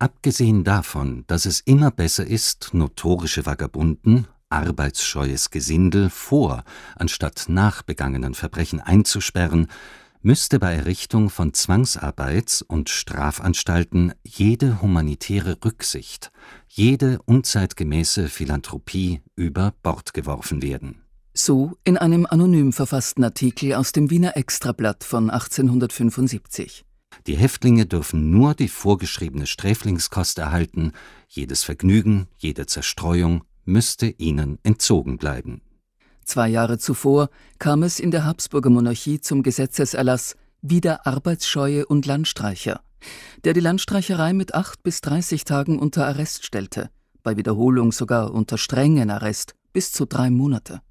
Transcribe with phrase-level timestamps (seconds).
[0.00, 6.64] Abgesehen davon, dass es immer besser ist, notorische Vagabunden, arbeitsscheues Gesindel vor
[6.96, 9.66] anstatt nach begangenen Verbrechen einzusperren,
[10.22, 16.32] müsste bei Errichtung von Zwangsarbeits und Strafanstalten jede humanitäre Rücksicht,
[16.66, 21.02] jede unzeitgemäße Philanthropie über Bord geworfen werden.
[21.34, 26.86] So in einem anonym verfassten Artikel aus dem Wiener Extrablatt von 1875.
[27.26, 30.92] Die Häftlinge dürfen nur die vorgeschriebene Sträflingskost erhalten,
[31.28, 35.60] jedes Vergnügen, jede Zerstreuung müsste ihnen entzogen bleiben.
[36.24, 42.82] Zwei Jahre zuvor kam es in der Habsburger Monarchie zum Gesetzeserlass Wider Arbeitsscheue und Landstreicher,
[43.44, 46.90] der die Landstreicherei mit acht bis dreißig Tagen unter Arrest stellte,
[47.22, 50.82] bei Wiederholung sogar unter strengen Arrest bis zu drei Monate.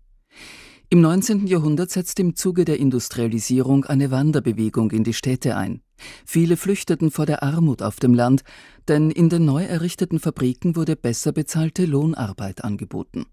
[0.89, 1.45] Im 19.
[1.45, 5.81] Jahrhundert setzte im Zuge der Industrialisierung eine Wanderbewegung in die Städte ein.
[6.25, 8.43] Viele flüchteten vor der Armut auf dem Land,
[8.87, 13.25] denn in den neu errichteten Fabriken wurde besser bezahlte Lohnarbeit angeboten.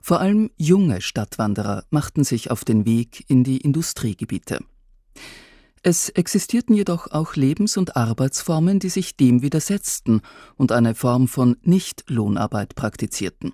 [0.00, 4.58] Vor allem junge Stadtwanderer machten sich auf den Weg in die Industriegebiete.
[5.84, 10.20] Es existierten jedoch auch Lebens- und Arbeitsformen, die sich dem widersetzten
[10.56, 13.52] und eine Form von Nicht-Lohnarbeit praktizierten.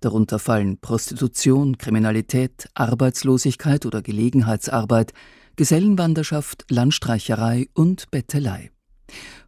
[0.00, 5.12] Darunter fallen Prostitution, Kriminalität, Arbeitslosigkeit oder Gelegenheitsarbeit,
[5.58, 8.70] Gesellenwanderschaft, Landstreicherei und Bettelei.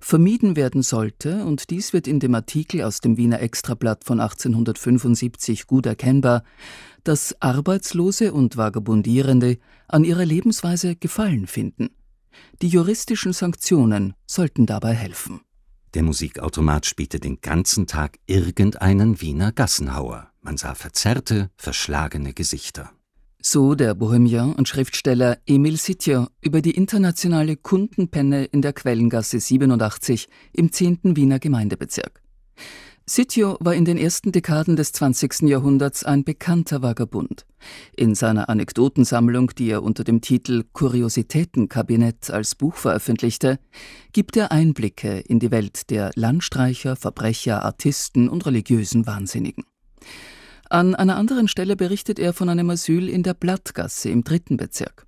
[0.00, 5.69] Vermieden werden sollte, und dies wird in dem Artikel aus dem Wiener Extrablatt von 1875
[5.69, 6.42] gut erkennbar,
[7.05, 11.91] dass Arbeitslose und Vagabundierende an ihrer Lebensweise Gefallen finden.
[12.61, 15.42] Die juristischen Sanktionen sollten dabei helfen.
[15.95, 20.33] Der Musikautomat spielte den ganzen Tag irgendeinen Wiener Gassenhauer.
[20.41, 22.91] Man sah verzerrte, verschlagene Gesichter.
[23.42, 30.28] So der Bohemian und Schriftsteller Emil Sitjer über die internationale Kundenpenne in der Quellengasse 87
[30.52, 31.16] im 10.
[31.16, 32.20] Wiener Gemeindebezirk.
[33.06, 35.48] Sitjo war in den ersten Dekaden des 20.
[35.48, 37.46] Jahrhunderts ein bekannter Vagabund.
[37.96, 43.58] In seiner Anekdotensammlung, die er unter dem Titel Kuriositätenkabinett als Buch veröffentlichte,
[44.12, 49.64] gibt er Einblicke in die Welt der Landstreicher, Verbrecher, Artisten und religiösen Wahnsinnigen.
[50.73, 55.05] An einer anderen Stelle berichtet er von einem Asyl in der Blattgasse im dritten Bezirk.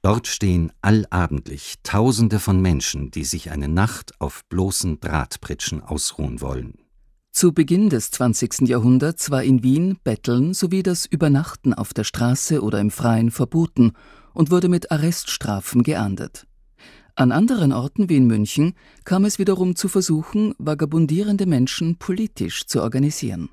[0.00, 6.78] Dort stehen allabendlich Tausende von Menschen, die sich eine Nacht auf bloßen Drahtpritschen ausruhen wollen.
[7.32, 8.66] Zu Beginn des 20.
[8.66, 13.92] Jahrhunderts war in Wien Betteln sowie das Übernachten auf der Straße oder im Freien verboten
[14.32, 16.46] und wurde mit Arreststrafen geahndet.
[17.14, 18.72] An anderen Orten wie in München
[19.04, 23.50] kam es wiederum zu Versuchen, vagabundierende Menschen politisch zu organisieren.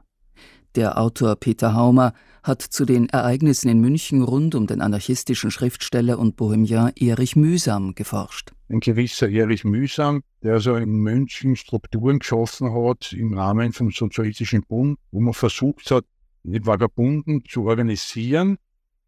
[0.76, 6.18] Der Autor Peter Haumer hat zu den Ereignissen in München rund um den anarchistischen Schriftsteller
[6.18, 8.54] und Bohemian Erich Mühsam geforscht.
[8.70, 14.64] Ein gewisser Erich Mühsam, der so in München Strukturen geschaffen hat im Rahmen vom Sozialistischen
[14.66, 16.06] Bund, wo man versucht hat,
[16.44, 18.58] die Vagabunden zu organisieren.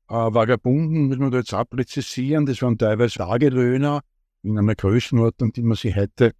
[0.10, 4.02] Äh, Vagabunden muss man da jetzt auch präzisieren, das waren teilweise Tagelöhner
[4.44, 6.34] in einer Größenordnung, die man sich heute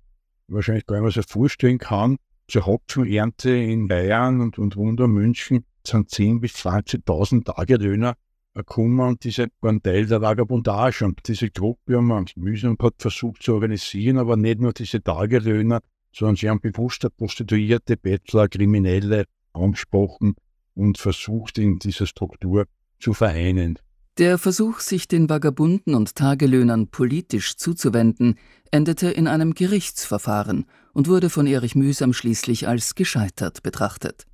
[0.50, 2.18] wahrscheinlich gar nicht mehr so vorstellen kann
[2.48, 8.16] zur Hopfenernte in Bayern und, und rund um München sind 10.000 bis 20.000 Tagelöhner
[8.54, 11.06] gekommen und diese waren Teil der Vagabundage.
[11.06, 15.82] Und diese Gruppe haben wir mühsam versucht zu organisieren, aber nicht nur diese Tagelöhner,
[16.14, 20.36] sondern sie haben bewusst Prostituierte, Bettler, Kriminelle angesprochen
[20.76, 22.66] und versucht, in dieser Struktur
[23.00, 23.80] zu vereinen.
[24.20, 28.36] Der Versuch, sich den Vagabunden und Tagelöhnern politisch zuzuwenden,
[28.70, 34.28] endete in einem Gerichtsverfahren und wurde von Erich Mühsam schließlich als gescheitert betrachtet.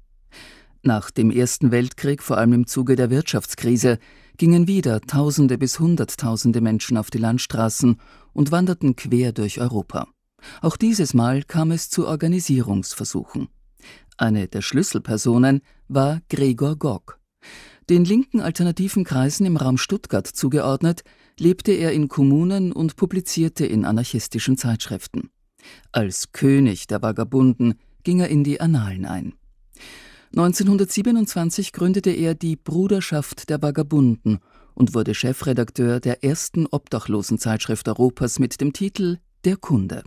[0.84, 4.00] Nach dem Ersten Weltkrieg, vor allem im Zuge der Wirtschaftskrise,
[4.36, 8.02] gingen wieder Tausende bis Hunderttausende Menschen auf die Landstraßen
[8.34, 10.10] und wanderten quer durch Europa.
[10.62, 13.48] Auch dieses Mal kam es zu Organisierungsversuchen.
[14.18, 17.18] Eine der Schlüsselpersonen war Gregor Gog.
[17.90, 21.02] Den linken alternativen Kreisen im Raum Stuttgart zugeordnet,
[21.40, 25.32] lebte er in Kommunen und publizierte in anarchistischen Zeitschriften.
[25.92, 27.74] Als König der Vagabunden
[28.04, 29.34] ging er in die Annalen ein.
[30.36, 34.38] 1927 gründete er die Bruderschaft der Vagabunden
[34.76, 40.04] und wurde Chefredakteur der ersten Obdachlosenzeitschrift Europas mit dem Titel Der Kunde.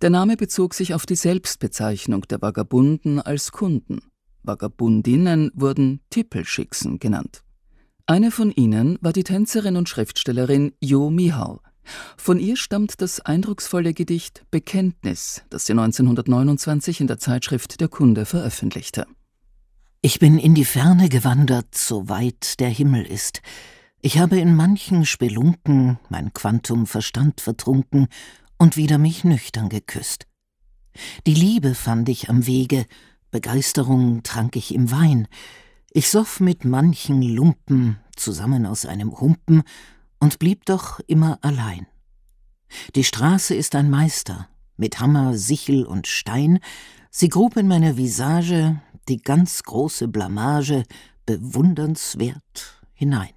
[0.00, 3.98] Der Name bezog sich auf die Selbstbezeichnung der Vagabunden als Kunden.
[4.48, 7.44] Vagabundinnen wurden Tippelschicksen genannt.
[8.06, 11.60] Eine von ihnen war die Tänzerin und Schriftstellerin Jo Mihau.
[12.16, 18.24] Von ihr stammt das eindrucksvolle Gedicht Bekenntnis, das sie 1929 in der Zeitschrift Der Kunde
[18.24, 19.06] veröffentlichte.
[20.00, 23.42] Ich bin in die Ferne gewandert, so weit der Himmel ist.
[24.00, 28.06] Ich habe in manchen Spelunken mein Quantum Verstand vertrunken
[28.58, 30.26] und wieder mich nüchtern geküsst.
[31.26, 32.86] Die Liebe fand ich am Wege,
[33.30, 35.28] Begeisterung trank ich im Wein.
[35.90, 39.62] Ich soff mit manchen Lumpen zusammen aus einem Humpen
[40.18, 41.86] und blieb doch immer allein.
[42.94, 46.60] Die Straße ist ein Meister, mit Hammer, Sichel und Stein,
[47.10, 50.84] sie grub in meine Visage die ganz große Blamage
[51.26, 53.30] bewundernswert hinein.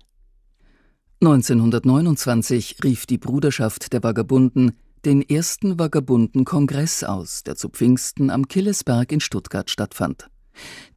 [1.21, 4.75] 1929 rief die Bruderschaft der Vagabunden
[5.05, 10.27] den ersten Vagabunden-Kongress aus, der zu Pfingsten am Killesberg in Stuttgart stattfand.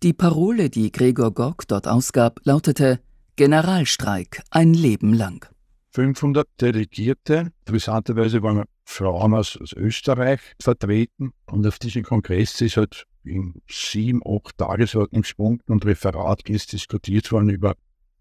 [0.02, 3.00] Die Parole, die Gregor Gock dort ausgab, lautete
[3.36, 5.46] Generalstreik ein Leben lang.
[5.90, 13.06] 500 Delegierte, interessanterweise waren Frauen aus, aus Österreich vertreten und auf diesem Kongress ist halt
[13.24, 17.74] in sieben, acht Tagesordnungspunkten und Referat diskutiert worden über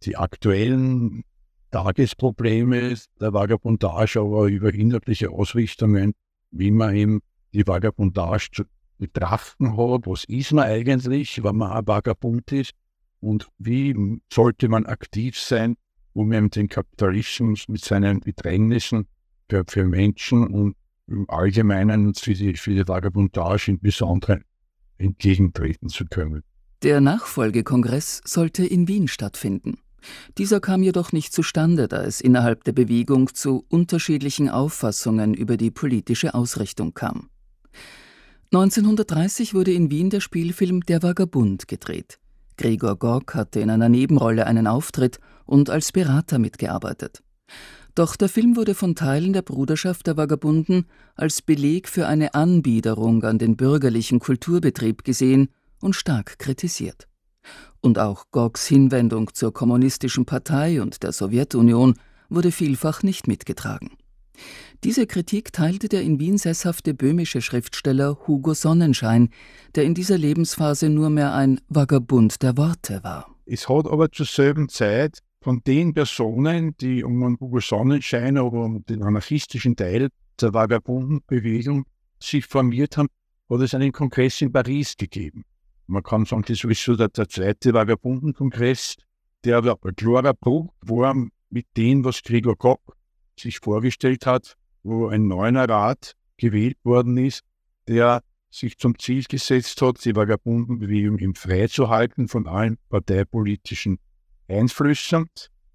[0.04, 1.24] die aktuellen
[1.74, 6.14] Tagesprobleme der Vagabundage, aber über inhaltliche Ausrichtungen,
[6.52, 7.22] wie man eben
[7.54, 8.64] die Vagabundage zu
[9.00, 10.06] betrachten hat.
[10.06, 12.74] Was ist man eigentlich, wenn man ein Vagabund ist?
[13.20, 15.76] Und wie sollte man aktiv sein,
[16.14, 19.08] um eben den Kapitalismus mit seinen Bedrängnissen
[19.50, 20.76] für, für Menschen und
[21.08, 24.44] im Allgemeinen für die, für die Vagabundage im Besonderen
[25.00, 26.44] entgegentreten zu können.
[26.84, 29.80] Der Nachfolgekongress sollte in Wien stattfinden.
[30.38, 35.72] Dieser kam jedoch nicht zustande, da es innerhalb der Bewegung zu unterschiedlichen Auffassungen über die
[35.72, 37.30] politische Ausrichtung kam.
[38.52, 42.20] 1930 wurde in Wien der Spielfilm Der Vagabund gedreht.
[42.58, 47.24] Gregor Gork hatte in einer Nebenrolle einen Auftritt und als Berater mitgearbeitet.
[47.96, 50.86] Doch der Film wurde von Teilen der Bruderschaft der Vagabunden
[51.16, 55.50] als Beleg für eine Anbiederung an den bürgerlichen Kulturbetrieb gesehen
[55.80, 57.08] und stark kritisiert
[57.84, 61.96] und auch Goggs Hinwendung zur kommunistischen Partei und der Sowjetunion
[62.30, 63.92] wurde vielfach nicht mitgetragen.
[64.84, 69.30] Diese Kritik teilte der in Wien sesshafte böhmische Schriftsteller Hugo Sonnenschein,
[69.76, 73.28] der in dieser Lebensphase nur mehr ein Vagabund der Worte war.
[73.46, 78.86] Es hat aber zur selben Zeit von den Personen, die um Hugo Sonnenschein oder um
[78.86, 80.10] den anarchistischen Teil
[80.40, 81.86] der Vagabundenbewegung
[82.20, 83.10] sich formiert haben,
[83.50, 85.44] hat es einen Kongress in Paris gegeben.
[85.94, 88.96] Man kann sagen, das ist so der, der zweite Vagabundenkongress,
[89.46, 91.16] der aber ein klarer Bruch war
[91.52, 92.80] mit dem, was Gregor Koch
[93.40, 97.42] sich vorgestellt hat, wo ein neuer Rat gewählt worden ist,
[97.88, 104.00] der sich zum Ziel gesetzt hat, die Vagabundenbewegung im freizuhalten von allen parteipolitischen
[104.48, 105.30] Einflüssen,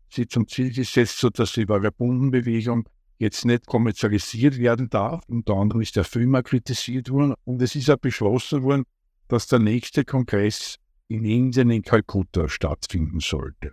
[0.08, 2.88] sie zum Ziel gesetzt hat, dass die Vagabundenbewegung
[3.18, 5.22] jetzt nicht kommerzialisiert werden darf.
[5.28, 8.84] Unter anderem ist der Film auch kritisiert worden und es ist auch beschlossen worden,
[9.28, 10.76] dass der nächste Kongress
[11.08, 13.72] in Indien in Kalkutta stattfinden sollte.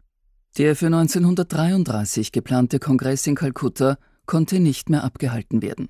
[0.57, 5.90] Der für 1933 geplante Kongress in Kalkutta konnte nicht mehr abgehalten werden.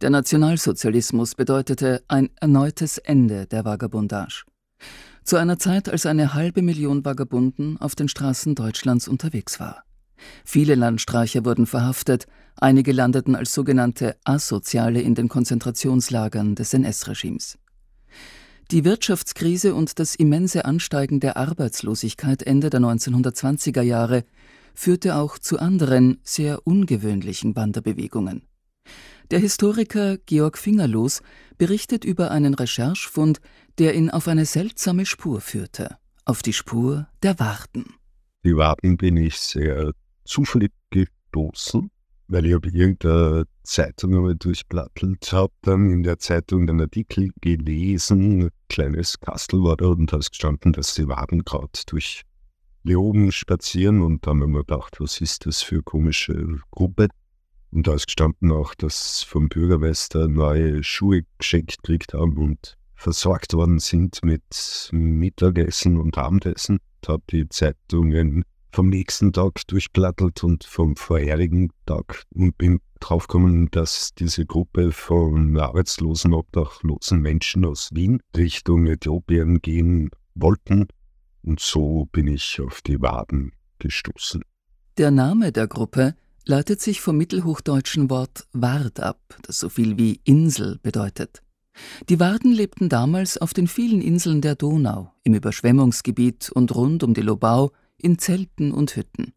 [0.00, 4.44] Der Nationalsozialismus bedeutete ein erneutes Ende der Vagabundage.
[5.24, 9.82] Zu einer Zeit, als eine halbe Million Vagabunden auf den Straßen Deutschlands unterwegs war.
[10.44, 12.26] Viele Landstreicher wurden verhaftet,
[12.56, 17.58] einige landeten als sogenannte Asoziale in den Konzentrationslagern des NS-Regimes.
[18.70, 24.24] Die Wirtschaftskrise und das immense Ansteigen der Arbeitslosigkeit Ende der 1920er Jahre
[24.74, 28.42] führte auch zu anderen, sehr ungewöhnlichen Wanderbewegungen.
[29.30, 31.22] Der Historiker Georg Fingerlos
[31.56, 33.40] berichtet über einen Recherchefund,
[33.78, 35.96] der ihn auf eine seltsame Spur führte,
[36.26, 37.94] auf die Spur der Warten.
[38.44, 39.92] Die Warten bin ich sehr
[40.24, 41.90] zufällig gestoßen
[42.28, 48.42] weil ich habe irgendeine Zeitung einmal durchblattelt, habe dann in der Zeitung den Artikel gelesen,
[48.42, 52.22] ein kleines Kastel war da und da ist gestanden, dass die Waden gerade durch
[52.82, 57.08] Leoben spazieren und da haben wir mir gedacht, was ist das für eine komische Gruppe?
[57.70, 63.52] Und da ist gestanden auch, dass vom Bürgermeister neue Schuhe geschenkt gekriegt haben und versorgt
[63.52, 66.78] worden sind mit Mittagessen und Abendessen.
[67.02, 73.70] Ich habe die Zeitungen vom nächsten Tag durchplattelt und vom vorherigen Tag und bin draufgekommen,
[73.70, 80.88] dass diese Gruppe von arbeitslosen, obdachlosen Menschen aus Wien Richtung Äthiopien gehen wollten.
[81.42, 84.42] Und so bin ich auf die Waden gestoßen.
[84.98, 86.14] Der Name der Gruppe
[86.44, 91.42] leitet sich vom mittelhochdeutschen Wort Ward ab, das so viel wie Insel bedeutet.
[92.08, 97.14] Die Warden lebten damals auf den vielen Inseln der Donau, im Überschwemmungsgebiet und rund um
[97.14, 99.32] die Lobau, in Zelten und Hütten.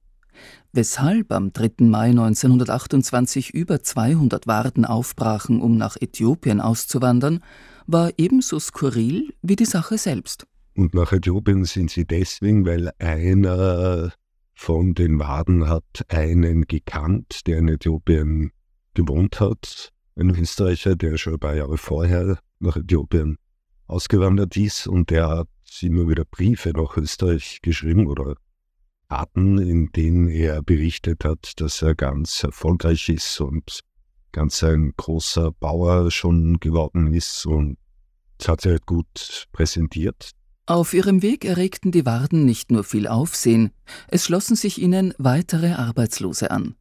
[0.74, 1.86] Weshalb am 3.
[1.86, 7.44] Mai 1928 über 200 Warden aufbrachen, um nach Äthiopien auszuwandern,
[7.88, 10.48] war ebenso skurril wie die Sache selbst.
[10.76, 14.14] Und nach Äthiopien sind sie deswegen, weil einer
[14.56, 18.52] von den Waden hat einen gekannt, der in Äthiopien
[18.94, 19.92] gewohnt hat.
[20.16, 23.38] ein Österreicher, der schon ein paar Jahre vorher nach Äthiopien
[23.88, 25.48] ausgewandert ist und der hat
[25.82, 28.36] immer wieder Briefe nach Österreich geschrieben oder
[29.12, 33.82] Karten, in denen er berichtet hat, dass er ganz erfolgreich ist und
[34.32, 37.78] ganz ein großer Bauer schon geworden ist und
[38.38, 40.32] das hat er gut präsentiert.
[40.66, 43.72] Auf ihrem Weg erregten die Warden nicht nur viel Aufsehen,
[44.08, 46.76] es schlossen sich ihnen weitere Arbeitslose an.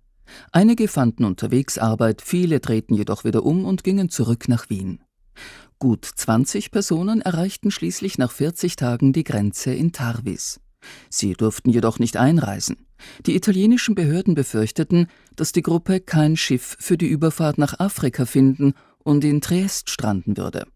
[0.53, 5.03] Einige fanden unterwegs Arbeit, viele drehten jedoch wieder um und gingen zurück nach Wien.
[5.81, 10.61] Gut 20 Personen erreichten schließlich nach 40 Tagen die Grenze in Tarvis.
[11.09, 12.87] Sie durften jedoch nicht einreisen.
[13.27, 15.07] Die italienischen Behörden befürchteten,
[15.37, 20.37] dass die Gruppe kein Schiff für die Überfahrt nach Afrika finden und in Triest stranden
[20.37, 20.67] würde.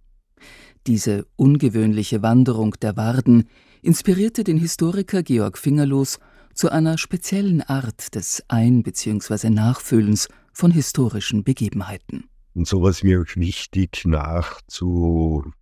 [0.87, 3.49] Diese ungewöhnliche Wanderung der Warden
[3.83, 6.19] inspirierte den Historiker Georg Fingerlos
[6.55, 9.51] zu einer speziellen Art des Ein- bzw.
[9.51, 12.25] Nachfühlens von historischen Begebenheiten.
[12.55, 15.53] Und so war es mir wichtig, nachzufühlen,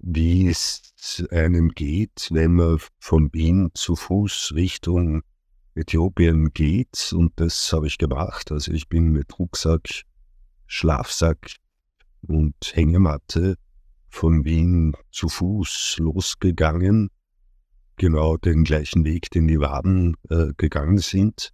[0.00, 5.22] wie es einem geht, wenn man von Wien zu Fuß Richtung
[5.74, 7.12] Äthiopien geht.
[7.12, 8.52] Und das habe ich gemacht.
[8.52, 9.88] Also ich bin mit Rucksack,
[10.66, 11.56] Schlafsack
[12.22, 13.56] und Hängematte
[14.08, 17.10] von Wien zu Fuß losgegangen,
[17.96, 21.52] genau den gleichen Weg, den die Waden äh, gegangen sind,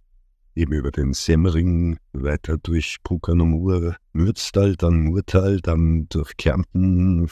[0.55, 7.27] eben über den Semmering, weiter durch Puckanamur, Mürztal, dann Murtal, dann durch Kärnten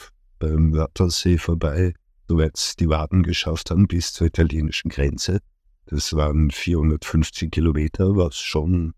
[0.48, 1.94] beim Wörthersee vorbei,
[2.28, 5.40] soweit die Waden geschafft haben bis zur italienischen Grenze.
[5.86, 8.94] Das waren 450 Kilometer, was schon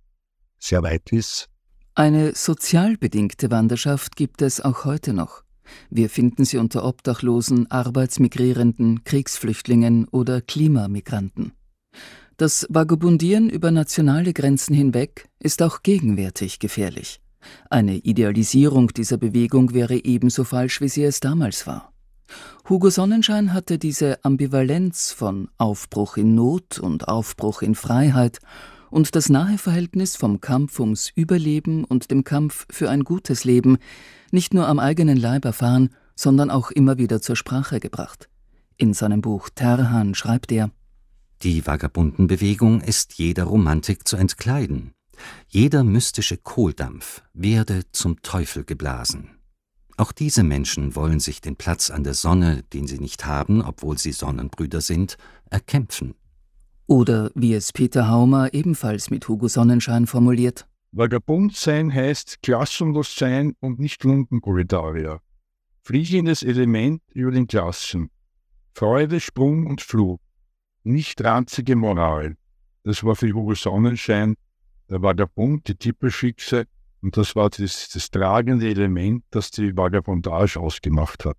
[0.59, 1.49] sehr weit ist.
[1.95, 5.43] Eine sozial bedingte Wanderschaft gibt es auch heute noch.
[5.91, 11.53] Wir finden sie unter Obdachlosen, Arbeitsmigrierenden, Kriegsflüchtlingen oder Klimamigranten.
[12.37, 17.21] Das Vagabundieren über nationale Grenzen hinweg ist auch gegenwärtig gefährlich.
[17.71, 21.93] Eine Idealisierung dieser Bewegung wäre ebenso falsch, wie sie es damals war.
[22.69, 28.41] Hugo Sonnenschein hatte diese Ambivalenz von Aufbruch in Not und Aufbruch in Freiheit
[28.91, 33.79] und das nahe Verhältnis vom Kampf ums Überleben und dem Kampf für ein gutes Leben
[34.33, 38.29] nicht nur am eigenen Leib erfahren, sondern auch immer wieder zur Sprache gebracht.
[38.77, 40.71] In seinem Buch Terhan schreibt er
[41.43, 44.93] Die Vagabundenbewegung ist jeder Romantik zu entkleiden.
[45.49, 49.31] Jeder mystische Kohldampf werde zum Teufel geblasen.
[49.99, 53.97] Auch diese Menschen wollen sich den Platz an der Sonne, den sie nicht haben, obwohl
[53.97, 55.17] sie Sonnenbrüder sind,
[55.51, 56.15] erkämpfen.
[56.87, 60.69] Oder wie es Peter Haumer ebenfalls mit Hugo Sonnenschein formuliert.
[60.93, 65.21] Vagabund sein heißt klassenlos sein und nicht Lumpenproletarier.
[65.83, 68.11] Fliegendes Element über den Klassen.
[68.75, 70.21] Freude, Sprung und Flug.
[70.85, 72.37] Nicht ranzige Moral.
[72.85, 74.37] Das war für Hugo Sonnenschein
[74.89, 76.67] der Vagabund, die Tippelschickse
[77.03, 81.37] und das war das, das tragende Element, das die Vagabundage ausgemacht hat.